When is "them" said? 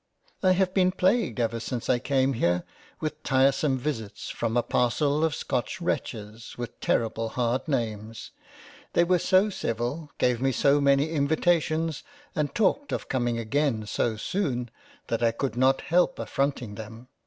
16.73-17.07